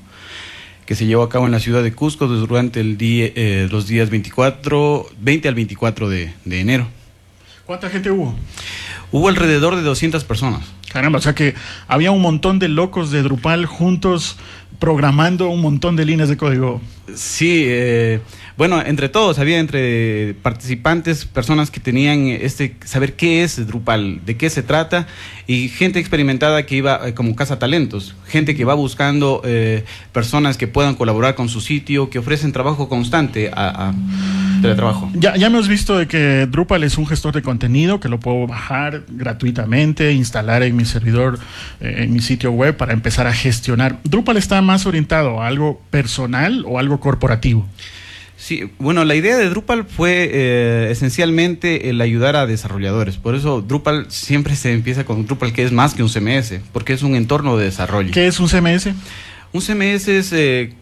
que 0.86 0.96
se 0.96 1.06
llevó 1.06 1.22
a 1.22 1.28
cabo 1.28 1.46
en 1.46 1.52
la 1.52 1.60
ciudad 1.60 1.84
de 1.84 1.92
Cusco 1.92 2.26
durante 2.26 2.80
el 2.80 2.98
día, 2.98 3.30
eh, 3.36 3.68
los 3.70 3.86
días 3.86 4.10
24, 4.10 5.06
20 5.20 5.48
al 5.48 5.54
24 5.54 6.08
de, 6.08 6.32
de 6.44 6.60
enero. 6.60 6.88
¿Cuánta 7.64 7.88
gente 7.88 8.10
hubo? 8.10 8.34
Hubo 9.12 9.28
alrededor 9.28 9.76
de 9.76 9.82
200 9.82 10.24
personas. 10.24 10.64
Caramba, 10.92 11.18
o 11.18 11.22
sea 11.22 11.34
que 11.34 11.54
había 11.88 12.10
un 12.10 12.20
montón 12.20 12.58
de 12.58 12.68
locos 12.68 13.10
de 13.10 13.22
Drupal 13.22 13.64
juntos 13.66 14.36
programando 14.78 15.48
un 15.48 15.62
montón 15.62 15.96
de 15.96 16.04
líneas 16.04 16.28
de 16.28 16.36
código. 16.36 16.80
Sí, 17.14 17.62
eh, 17.66 18.20
bueno, 18.56 18.82
entre 18.84 19.08
todos, 19.08 19.38
había 19.38 19.58
entre 19.58 20.34
participantes 20.42 21.24
personas 21.24 21.70
que 21.70 21.80
tenían 21.80 22.26
este 22.26 22.76
saber 22.84 23.14
qué 23.14 23.42
es 23.42 23.64
Drupal, 23.66 24.20
de 24.26 24.36
qué 24.36 24.50
se 24.50 24.62
trata, 24.62 25.06
y 25.46 25.68
gente 25.68 25.98
experimentada 25.98 26.66
que 26.66 26.74
iba 26.74 27.08
eh, 27.08 27.14
como 27.14 27.34
casa 27.36 27.58
talentos, 27.58 28.14
gente 28.26 28.54
que 28.54 28.64
va 28.64 28.74
buscando 28.74 29.40
eh, 29.44 29.84
personas 30.12 30.56
que 30.56 30.66
puedan 30.66 30.94
colaborar 30.94 31.36
con 31.36 31.48
su 31.48 31.60
sitio, 31.60 32.10
que 32.10 32.18
ofrecen 32.18 32.52
trabajo 32.52 32.88
constante 32.88 33.50
a, 33.54 33.88
a 33.88 33.94
teletrabajo. 34.62 35.10
Ya, 35.14 35.36
ya 35.36 35.48
hemos 35.48 35.68
visto 35.68 35.98
de 35.98 36.06
que 36.06 36.46
Drupal 36.50 36.84
es 36.84 36.96
un 36.96 37.06
gestor 37.06 37.34
de 37.34 37.42
contenido 37.42 38.00
que 38.00 38.08
lo 38.08 38.20
puedo 38.20 38.46
bajar 38.46 39.02
gratuitamente, 39.08 40.12
instalar 40.12 40.62
en 40.62 40.76
mi 40.76 40.84
servidor, 40.84 41.38
eh, 41.80 41.96
en 41.98 42.12
mi 42.12 42.20
sitio 42.20 42.52
web 42.52 42.76
para 42.76 42.92
empezar 42.92 43.26
a 43.26 43.32
gestionar. 43.32 43.98
¿Drupal 44.04 44.36
está 44.36 44.62
más 44.62 44.86
orientado 44.86 45.42
a 45.42 45.46
algo 45.46 45.82
personal 45.90 46.64
o 46.66 46.78
algo 46.78 47.00
corporativo? 47.00 47.66
Sí, 48.42 48.64
bueno, 48.80 49.04
la 49.04 49.14
idea 49.14 49.36
de 49.36 49.48
Drupal 49.48 49.84
fue 49.84 50.28
eh, 50.32 50.88
esencialmente 50.90 51.90
el 51.90 52.00
ayudar 52.00 52.34
a 52.34 52.44
desarrolladores. 52.44 53.16
Por 53.16 53.36
eso 53.36 53.62
Drupal 53.62 54.06
siempre 54.08 54.56
se 54.56 54.72
empieza 54.72 55.04
con 55.04 55.26
Drupal, 55.26 55.52
que 55.52 55.62
es 55.62 55.70
más 55.70 55.94
que 55.94 56.02
un 56.02 56.08
CMS, 56.08 56.54
porque 56.72 56.92
es 56.92 57.04
un 57.04 57.14
entorno 57.14 57.56
de 57.56 57.66
desarrollo. 57.66 58.10
¿Qué 58.10 58.26
es 58.26 58.40
un 58.40 58.48
CMS? 58.48 58.88
Un 59.52 59.60
CMS 59.60 60.08
es, 60.08 60.32
eh, 60.32 60.72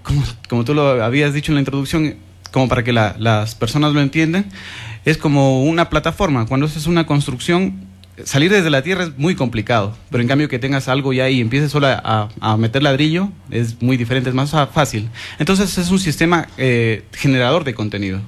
como, 0.49 0.65
tú 0.65 0.73
lo 0.73 1.05
habías 1.05 1.35
dicho 1.35 1.53
en 1.53 1.57
la 1.57 1.61
introducción, 1.61 2.15
como 2.51 2.69
para 2.69 2.83
que 2.83 2.93
las 2.93 3.55
personas 3.55 3.93
lo 3.93 4.01
entiendan, 4.01 4.47
es 5.05 5.17
como 5.17 5.65
una 5.65 5.89
plataforma. 5.89 6.47
Cuando 6.47 6.67
es 6.67 6.87
una 6.87 7.07
construcción, 7.07 7.91
salir 8.25 8.51
desde 8.51 8.71
la 8.71 8.83
tierra 8.83 9.05
es 9.05 9.19
muy 9.19 9.35
complicado, 9.35 9.97
pero 10.11 10.23
en 10.23 10.29
cambio 10.29 10.49
que 10.49 10.59
tengas 10.59 10.89
algo 10.89 11.13
ya 11.13 11.29
y 11.29 11.41
empieces 11.41 11.71
solo 11.71 11.89
a, 11.89 12.57
meter 12.59 12.83
ladrillo 12.83 13.31
es 13.51 13.81
muy 13.81 13.97
diferente, 13.97 14.29
es 14.31 14.35
más 14.35 14.51
fácil. 14.73 15.09
Entonces 15.39 15.77
es 15.79 15.91
un 15.91 15.99
sistema 15.99 16.49
eh, 16.59 17.05
generador 17.13 17.65
de 17.65 17.75
contenido. 17.75 18.21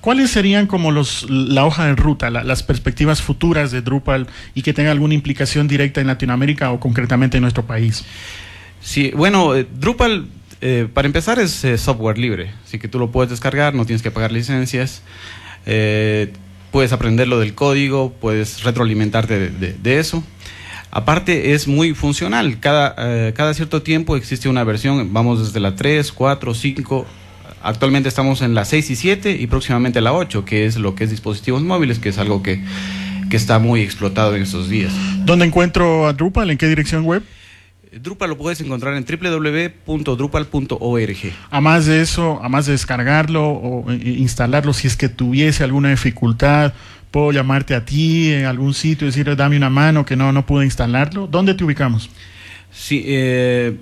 ¿Cuáles 0.00 0.30
serían 0.30 0.66
como 0.66 0.90
los, 0.90 1.28
la 1.28 1.64
hoja 1.64 1.86
de 1.86 1.96
ruta, 1.96 2.30
las 2.30 2.62
perspectivas 2.62 3.22
futuras 3.22 3.70
de 3.70 3.82
Drupal 3.82 4.26
y 4.54 4.62
que 4.62 4.72
tenga 4.72 4.90
alguna 4.90 5.14
implicación 5.14 5.68
directa 5.68 6.00
en 6.00 6.06
Latinoamérica 6.06 6.70
o 6.72 6.80
concretamente 6.80 7.38
en 7.38 7.42
nuestro 7.42 7.64
país? 7.66 8.04
Sí, 8.80 9.12
bueno, 9.14 9.54
eh, 9.54 9.66
Drupal 9.78 10.26
eh, 10.62 10.88
para 10.92 11.06
empezar 11.06 11.38
es 11.38 11.66
software 11.76 12.16
libre, 12.16 12.50
así 12.64 12.78
que 12.78 12.88
tú 12.88 12.98
lo 12.98 13.10
puedes 13.10 13.30
descargar, 13.30 13.74
no 13.74 13.84
tienes 13.84 14.02
que 14.02 14.10
pagar 14.10 14.32
licencias 14.32 15.02
puedes 16.72 16.92
aprender 16.92 17.28
lo 17.28 17.38
del 17.38 17.54
código, 17.54 18.12
puedes 18.20 18.64
retroalimentarte 18.64 19.50
de, 19.50 19.98
eso. 20.00 20.24
Aparte 20.90 21.52
es 21.52 21.68
muy 21.68 21.94
funcional, 21.94 22.58
cada, 22.58 22.94
eh, 22.98 23.32
cada 23.34 23.54
cierto 23.54 23.82
tiempo 23.82 24.16
existe 24.16 24.48
una 24.48 24.64
versión, 24.64 25.12
vamos 25.12 25.46
desde 25.46 25.60
la 25.60 25.76
3, 25.76 26.10
4, 26.10 26.54
5, 26.54 27.06
actualmente 27.62 28.08
estamos 28.08 28.42
en 28.42 28.54
la 28.54 28.64
6 28.64 28.90
y 28.90 28.96
7 28.96 29.36
y 29.38 29.46
próximamente 29.46 30.00
la 30.00 30.12
8, 30.12 30.44
que 30.44 30.66
es 30.66 30.76
lo 30.76 30.94
que 30.94 31.04
es 31.04 31.10
dispositivos 31.10 31.62
móviles, 31.62 31.98
que 31.98 32.08
es 32.08 32.18
algo 32.18 32.42
que, 32.42 32.62
que 33.30 33.36
está 33.36 33.58
muy 33.58 33.82
explotado 33.82 34.34
en 34.34 34.42
estos 34.42 34.68
días. 34.68 34.92
¿Dónde 35.24 35.46
encuentro 35.46 36.06
a 36.06 36.12
Drupal? 36.14 36.50
¿En 36.50 36.58
qué 36.58 36.68
dirección 36.68 37.04
web? 37.04 37.22
Drupal 38.00 38.30
lo 38.30 38.38
puedes 38.38 38.58
encontrar 38.60 38.94
en 38.94 39.04
www.drupal.org. 39.04 41.32
A 41.50 41.60
más 41.60 41.86
de 41.86 42.00
eso, 42.00 42.40
a 42.42 42.48
más 42.48 42.66
de 42.66 42.72
descargarlo 42.72 43.48
o 43.48 43.88
eh, 43.90 44.16
instalarlo, 44.18 44.72
si 44.72 44.86
es 44.86 44.96
que 44.96 45.10
tuviese 45.10 45.62
alguna 45.62 45.90
dificultad, 45.90 46.72
puedo 47.10 47.32
llamarte 47.32 47.74
a 47.74 47.84
ti 47.84 48.32
en 48.32 48.46
algún 48.46 48.72
sitio 48.72 49.06
y 49.06 49.10
decirle 49.10 49.36
dame 49.36 49.58
una 49.58 49.68
mano 49.68 50.06
que 50.06 50.16
no, 50.16 50.32
no 50.32 50.46
pude 50.46 50.64
instalarlo. 50.64 51.26
¿Dónde 51.26 51.52
te 51.54 51.64
ubicamos? 51.64 52.08
Sí, 52.70 53.04
eh, 53.06 53.76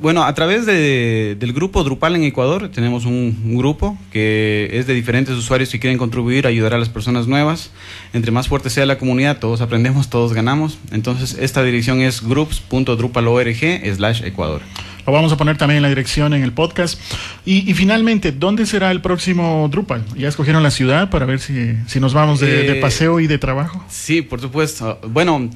bueno, 0.00 0.24
a 0.24 0.34
través 0.34 0.66
de, 0.66 1.36
del 1.38 1.52
grupo 1.52 1.84
Drupal 1.84 2.16
en 2.16 2.24
Ecuador 2.24 2.68
tenemos 2.70 3.04
un, 3.04 3.56
grupo 3.56 3.98
que 4.10 4.70
es 4.72 4.86
de 4.86 4.94
diferentes 4.94 5.34
usuarios 5.36 5.70
que 5.70 5.78
quieren 5.78 5.98
contribuir, 5.98 6.46
ayudar 6.46 6.74
a 6.74 6.78
las 6.78 6.88
personas 6.88 7.26
nuevas. 7.26 7.70
Entre 8.12 8.32
más 8.32 8.48
fuerte 8.48 8.70
sea 8.70 8.86
la 8.86 8.98
comunidad, 8.98 9.38
todos 9.38 9.60
aprendemos, 9.60 10.10
todos 10.10 10.32
ganamos. 10.32 10.78
Entonces, 10.90 11.36
esta 11.38 11.62
dirección 11.62 12.00
es 12.00 12.22
groups.drupal.org 12.22 13.94
slash 13.94 14.22
Ecuador. 14.24 14.62
Lo 15.06 15.12
vamos 15.12 15.32
a 15.32 15.36
poner 15.36 15.56
también 15.58 15.78
en 15.78 15.82
la 15.82 15.88
dirección 15.88 16.32
en 16.32 16.42
el 16.42 16.52
podcast. 16.52 17.00
Y, 17.44 17.74
finalmente, 17.74 18.32
¿dónde 18.32 18.66
será 18.66 18.90
el 18.90 19.00
próximo 19.00 19.68
Drupal? 19.70 20.04
¿Ya 20.16 20.28
escogieron 20.28 20.62
la 20.62 20.70
ciudad 20.70 21.10
para 21.10 21.26
ver 21.26 21.40
si, 21.40 21.74
si 21.86 22.00
nos 22.00 22.14
vamos 22.14 22.40
de, 22.40 22.78
eh, 22.78 22.80
paseo 22.80 23.20
y 23.20 23.26
de 23.26 23.38
trabajo? 23.38 23.84
Sí, 23.88 24.22
por 24.22 24.40
supuesto. 24.40 25.00
Bueno, 25.08 25.50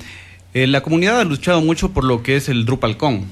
eh, 0.52 0.66
la 0.66 0.82
comunidad 0.82 1.20
ha 1.20 1.24
luchado 1.24 1.60
mucho 1.60 1.90
por 1.92 2.04
lo 2.04 2.22
que 2.22 2.36
es 2.36 2.48
el 2.48 2.64
DrupalCon 2.64 3.24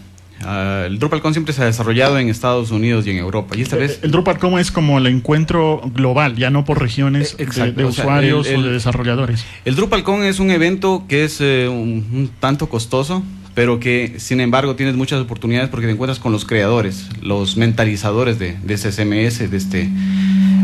Uh, 0.42 0.86
el 0.86 0.98
DrupalCon 0.98 1.32
siempre 1.32 1.54
se 1.54 1.62
ha 1.62 1.66
desarrollado 1.66 2.18
en 2.18 2.28
Estados 2.28 2.70
Unidos 2.70 3.06
y 3.06 3.10
en 3.10 3.18
Europa. 3.18 3.56
Y 3.56 3.62
esta 3.62 3.76
vez... 3.76 4.00
El, 4.02 4.10
DrupalCon 4.10 4.58
es 4.58 4.70
como 4.70 4.98
el 4.98 5.06
encuentro 5.06 5.80
global, 5.94 6.36
ya 6.36 6.50
no 6.50 6.64
por 6.64 6.80
regiones 6.80 7.36
eh, 7.38 7.46
de, 7.72 7.84
usuarios 7.84 8.48
o, 8.48 8.62
de 8.62 8.72
desarrolladores. 8.72 9.44
El 9.64 9.76
DrupalCon 9.76 10.24
es 10.24 10.40
un 10.40 10.50
evento 10.50 11.04
que 11.08 11.24
es 11.24 11.40
eh, 11.40 11.68
un, 11.68 12.30
tanto 12.40 12.68
costoso, 12.68 13.22
pero 13.54 13.80
que 13.80 14.16
sin 14.18 14.40
embargo 14.40 14.74
tienes 14.74 14.96
muchas 14.96 15.20
oportunidades 15.20 15.70
porque 15.70 15.86
te 15.86 15.92
encuentras 15.92 16.18
con 16.18 16.32
los 16.32 16.44
creadores, 16.44 17.08
los 17.22 17.56
mentalizadores 17.56 18.38
de, 18.38 18.56
de 18.62 18.76
de, 18.76 19.56
este, 19.56 19.88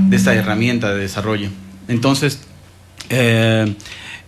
de 0.09 0.17
esta 0.17 0.35
herramienta 0.35 0.93
de 0.93 1.01
desarrollo. 1.01 1.49
Entonces, 1.89 2.43
eh, 3.09 3.75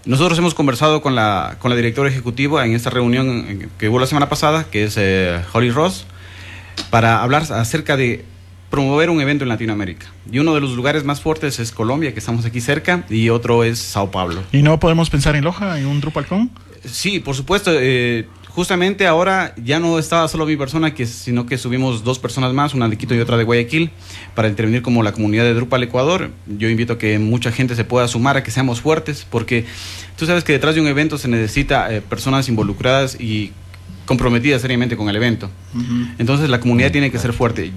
nosotros 0.04 0.38
hemos 0.38 0.54
conversado 0.54 1.02
con 1.02 1.14
la, 1.14 1.56
con 1.58 1.70
la 1.70 1.76
directora 1.76 2.08
ejecutiva 2.08 2.64
en 2.66 2.74
esta 2.74 2.90
reunión 2.90 3.70
que 3.78 3.88
hubo 3.88 3.98
la 3.98 4.06
semana 4.06 4.28
pasada, 4.28 4.64
que 4.70 4.84
es 4.84 4.96
eh, 4.96 5.40
Holly 5.52 5.70
Ross, 5.70 6.06
para 6.90 7.22
hablar 7.22 7.42
acerca 7.52 7.96
de 7.96 8.24
promover 8.70 9.10
un 9.10 9.20
evento 9.20 9.44
en 9.44 9.48
Latinoamérica. 9.48 10.06
Y 10.30 10.38
uno 10.38 10.54
de 10.54 10.60
los 10.60 10.72
lugares 10.72 11.04
más 11.04 11.20
fuertes 11.20 11.58
es 11.58 11.72
Colombia, 11.72 12.12
que 12.12 12.20
estamos 12.20 12.44
aquí 12.44 12.60
cerca, 12.60 13.04
y 13.10 13.28
otro 13.28 13.64
es 13.64 13.78
Sao 13.78 14.10
Paulo. 14.10 14.42
¿Y 14.50 14.62
no 14.62 14.80
podemos 14.80 15.10
pensar 15.10 15.36
en 15.36 15.44
Loja, 15.44 15.78
en 15.78 15.86
un 15.86 16.00
DrupalCon? 16.00 16.50
Sí, 16.84 17.20
por 17.20 17.36
supuesto. 17.36 17.70
Eh, 17.74 18.26
justamente 18.54 19.06
ahora 19.06 19.54
ya 19.62 19.80
no 19.80 19.98
estaba 19.98 20.28
solo 20.28 20.46
mi 20.46 20.56
persona, 20.56 20.94
que, 20.94 21.06
sino 21.06 21.46
que 21.46 21.58
subimos 21.58 22.04
dos 22.04 22.18
personas 22.18 22.52
más, 22.52 22.74
una 22.74 22.88
de 22.88 22.96
Quito 22.96 23.14
y 23.14 23.20
otra 23.20 23.36
de 23.36 23.44
Guayaquil, 23.44 23.90
para 24.34 24.48
intervenir 24.48 24.82
como 24.82 25.02
la 25.02 25.12
comunidad 25.12 25.44
de 25.44 25.54
Drupal 25.54 25.82
Ecuador. 25.82 26.30
Yo 26.46 26.68
invito 26.68 26.94
a 26.94 26.98
que 26.98 27.18
mucha 27.18 27.50
gente 27.50 27.74
se 27.74 27.84
pueda 27.84 28.08
sumar, 28.08 28.36
a 28.36 28.42
que 28.42 28.50
seamos 28.50 28.80
fuertes, 28.80 29.26
porque 29.28 29.64
tú 30.16 30.26
sabes 30.26 30.44
que 30.44 30.52
detrás 30.52 30.74
de 30.74 30.80
un 30.80 30.86
evento 30.86 31.18
se 31.18 31.28
necesita 31.28 31.92
eh, 31.94 32.02
personas 32.02 32.48
involucradas 32.48 33.18
y 33.18 33.52
comprometidas 34.04 34.60
seriamente 34.60 34.96
con 34.96 35.08
el 35.08 35.16
evento. 35.16 35.48
Entonces 36.18 36.50
la 36.50 36.60
comunidad 36.60 36.90
tiene 36.90 37.10
que 37.10 37.18
ser 37.18 37.32
fuerte. 37.32 37.72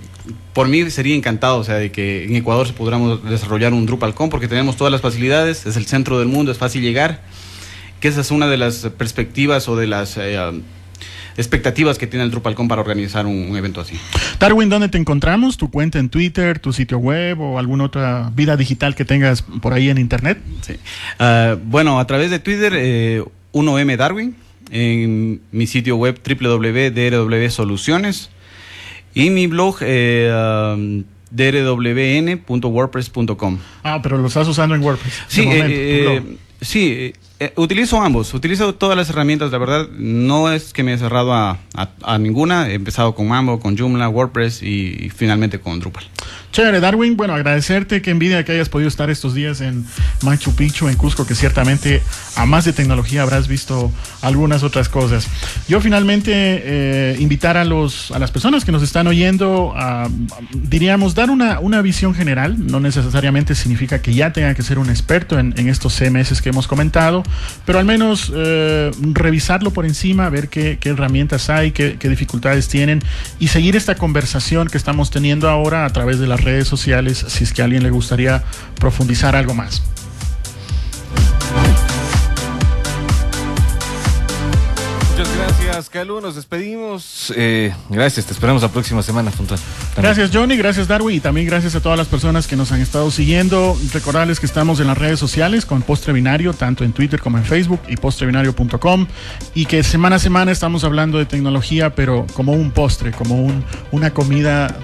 Por 0.53 0.67
mí 0.67 0.89
sería 0.89 1.15
encantado, 1.15 1.57
o 1.57 1.63
sea, 1.63 1.75
de 1.75 1.91
que 1.91 2.25
en 2.25 2.35
Ecuador 2.35 2.67
se 2.67 2.73
pudiéramos 2.73 3.23
desarrollar 3.23 3.73
un 3.73 3.85
DrupalCon 3.85 4.29
porque 4.29 4.47
tenemos 4.47 4.75
todas 4.75 4.91
las 4.91 5.01
facilidades, 5.01 5.65
es 5.65 5.77
el 5.77 5.85
centro 5.85 6.19
del 6.19 6.27
mundo, 6.27 6.51
es 6.51 6.57
fácil 6.57 6.81
llegar 6.81 7.21
que 7.99 8.07
esa 8.07 8.21
es 8.21 8.31
una 8.31 8.47
de 8.47 8.57
las 8.57 8.87
perspectivas 8.97 9.67
o 9.67 9.75
de 9.75 9.87
las 9.87 10.17
eh, 10.17 10.37
expectativas 11.37 11.97
que 11.97 12.07
tiene 12.07 12.25
el 12.25 12.31
DrupalCon 12.31 12.67
para 12.67 12.81
organizar 12.81 13.25
un, 13.25 13.55
evento 13.55 13.81
así. 13.81 13.97
Darwin, 14.39 14.69
¿dónde 14.69 14.89
te 14.89 14.97
encontramos? 14.97 15.57
¿Tu 15.57 15.69
cuenta 15.69 15.99
en 15.99 16.09
Twitter, 16.09 16.59
tu 16.59 16.73
sitio 16.73 16.97
web 16.97 17.39
o 17.39 17.59
alguna 17.59 17.85
otra 17.85 18.31
vida 18.35 18.57
digital 18.57 18.95
que 18.95 19.05
tengas 19.05 19.41
por 19.41 19.73
ahí 19.73 19.89
en 19.89 19.97
Internet? 19.97 20.39
Sí. 20.61 20.75
Ah, 21.19 21.57
bueno, 21.63 21.99
a 21.99 22.07
través 22.07 22.31
de 22.31 22.39
Twitter, 22.39 22.73
1M 23.53 23.91
eh, 23.91 23.97
Darwin 23.97 24.35
en 24.71 25.41
mi 25.51 25.67
sitio 25.67 25.95
web 25.95 26.19
www.drw 26.25 27.49
Soluciones 27.49 28.29
y 29.13 29.29
mi 29.29 29.47
blog 29.47 29.77
eh, 29.81 31.03
drwn.wordpress.com. 31.31 33.59
Ah, 33.83 33.99
pero 34.01 34.17
lo 34.17 34.27
estás 34.27 34.47
usando 34.47 34.75
en 34.75 34.81
WordPress. 34.81 35.23
Sí, 35.27 35.41
eh, 35.41 35.65
eh, 35.67 36.21
sí, 36.65 37.13
eh, 37.39 37.53
utilizo 37.57 38.01
ambos, 38.01 38.33
utilizo 38.33 38.75
todas 38.75 38.97
las 38.97 39.09
herramientas, 39.09 39.51
la 39.51 39.57
verdad, 39.57 39.89
no 39.97 40.51
es 40.51 40.73
que 40.73 40.83
me 40.83 40.93
he 40.93 40.97
cerrado 40.97 41.33
a, 41.33 41.59
a, 42.01 42.17
ninguna, 42.17 42.69
he 42.69 42.73
empezado 42.75 43.13
con 43.13 43.27
Mambo, 43.27 43.59
con 43.59 43.77
Joomla, 43.77 44.09
WordPress 44.09 44.63
y, 44.63 45.09
finalmente 45.13 45.59
con 45.59 45.79
Drupal. 45.79 46.05
Chévere, 46.55 46.79
Darwin, 46.79 47.17
bueno, 47.17 47.33
agradecerte, 47.35 48.01
que 48.01 48.11
envidia 48.11 48.45
que 48.45 48.53
hayas 48.53 48.69
podido 48.69 48.87
estar 48.87 49.09
estos 49.09 49.33
días 49.33 49.59
en 49.59 49.85
Machu 50.21 50.55
Picchu, 50.55 50.87
en 50.87 50.95
Cusco, 50.95 51.27
que 51.27 51.35
ciertamente 51.35 52.01
a 52.37 52.45
más 52.45 52.63
de 52.63 52.71
tecnología 52.71 53.23
habrás 53.23 53.49
visto 53.49 53.91
algunas 54.21 54.63
otras 54.63 54.87
cosas. 54.87 55.27
Yo 55.67 55.81
finalmente 55.81 56.31
eh, 56.33 57.17
invitar 57.19 57.57
a, 57.57 57.65
los, 57.65 58.09
a 58.11 58.19
las 58.19 58.31
personas 58.31 58.63
que 58.63 58.71
nos 58.71 58.83
están 58.83 59.05
oyendo 59.07 59.73
a, 59.75 60.07
diríamos, 60.53 61.13
dar 61.13 61.29
una, 61.29 61.59
una 61.59 61.81
visión 61.81 62.15
general, 62.15 62.55
no 62.65 62.79
necesariamente 62.79 63.53
significa 63.53 64.01
que 64.01 64.13
ya 64.13 64.31
tenga 64.31 64.53
que 64.55 64.61
ser 64.61 64.79
un 64.79 64.89
experto 64.89 65.37
en, 65.37 65.53
en 65.57 65.67
estos 65.67 65.93
CMS 65.93 66.41
que 66.41 66.51
hemos 66.51 66.69
comentado, 66.69 67.23
pero 67.65 67.79
al 67.79 67.85
menos 67.85 68.31
eh, 68.33 68.91
revisarlo 69.11 69.71
por 69.71 69.85
encima, 69.85 70.29
ver 70.29 70.47
qué, 70.47 70.79
herramientas 70.85 71.49
hay, 71.49 71.71
qué, 71.71 71.97
dificultades 72.01 72.69
tienen 72.69 73.01
y 73.39 73.49
seguir 73.49 73.75
esta 73.75 73.95
conversación 73.95 74.69
que 74.69 74.77
estamos 74.77 75.11
teniendo 75.11 75.49
ahora 75.49 75.83
a 75.83 75.89
través 75.89 76.17
de 76.17 76.27
las 76.27 76.44
redes 76.45 76.67
sociales 76.67 77.25
si 77.27 77.43
es 77.43 77.51
que 77.51 77.61
a 77.61 77.65
alguien 77.65 77.83
le 77.83 77.89
gustaría 77.89 78.43
profundizar 78.79 79.35
algo 79.35 79.53
más. 79.53 79.81
Gracias, 85.75 85.89
Calu. 85.89 86.21
Nos 86.21 86.35
despedimos. 86.35 87.33
Eh, 87.35 87.73
gracias, 87.89 88.25
te 88.25 88.31
esperamos 88.31 88.61
la 88.61 88.69
próxima 88.69 89.03
semana, 89.03 89.29
puntual. 89.29 89.59
Gracias, 89.97 90.31
Johnny. 90.33 90.55
Gracias, 90.55 90.87
Darwin. 90.87 91.17
Y 91.17 91.19
también 91.19 91.45
gracias 91.45 91.75
a 91.75 91.81
todas 91.81 91.97
las 91.97 92.07
personas 92.07 92.47
que 92.47 92.55
nos 92.55 92.71
han 92.71 92.79
estado 92.79 93.11
siguiendo. 93.11 93.77
Recordarles 93.91 94.39
que 94.39 94.45
estamos 94.45 94.79
en 94.79 94.87
las 94.87 94.97
redes 94.97 95.19
sociales 95.19 95.65
con 95.65 95.81
Postre 95.81 96.13
Binario, 96.13 96.53
tanto 96.53 96.85
en 96.85 96.93
Twitter 96.93 97.19
como 97.19 97.37
en 97.37 97.43
Facebook 97.43 97.81
y 97.89 97.97
postrebinario.com. 97.97 99.07
Y 99.53 99.65
que 99.65 99.83
semana 99.83 100.15
a 100.15 100.19
semana 100.19 100.53
estamos 100.53 100.85
hablando 100.85 101.17
de 101.17 101.25
tecnología, 101.25 101.93
pero 101.93 102.25
como 102.33 102.53
un 102.53 102.71
postre, 102.71 103.11
como 103.11 103.35
un, 103.35 103.65
una 103.91 104.11
comida 104.11 104.79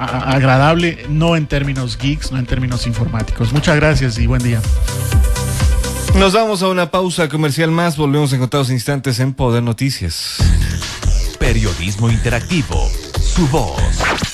agradable, 0.00 1.06
no 1.08 1.36
en 1.36 1.46
términos 1.46 1.96
geeks, 1.96 2.32
no 2.32 2.38
en 2.38 2.46
términos 2.46 2.88
informáticos. 2.88 3.52
Muchas 3.52 3.76
gracias 3.76 4.18
y 4.18 4.26
buen 4.26 4.42
día. 4.42 4.60
Nos 6.18 6.34
vamos 6.34 6.62
a 6.62 6.68
una 6.68 6.90
pausa 6.90 7.28
comercial 7.28 7.70
más. 7.70 7.96
Volvemos 7.96 8.32
en 8.32 8.40
contados 8.40 8.70
instantes 8.70 9.18
en 9.20 9.34
Poder 9.34 9.62
Noticias. 9.62 10.36
Periodismo 11.38 12.10
interactivo. 12.10 12.90
Su 13.20 13.48
voz. 13.48 14.31